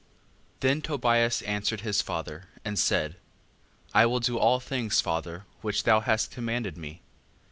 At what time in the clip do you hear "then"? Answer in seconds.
0.61-0.81